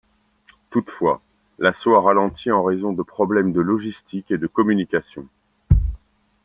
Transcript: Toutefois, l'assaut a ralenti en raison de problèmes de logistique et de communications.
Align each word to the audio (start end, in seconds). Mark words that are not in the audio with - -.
Toutefois, 0.71 1.21
l'assaut 1.59 1.93
a 1.93 2.01
ralenti 2.01 2.49
en 2.49 2.63
raison 2.63 2.91
de 2.91 3.03
problèmes 3.03 3.51
de 3.51 3.61
logistique 3.61 4.31
et 4.31 4.39
de 4.39 4.47
communications. 4.47 5.27